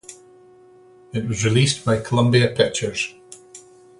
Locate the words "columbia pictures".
2.01-3.13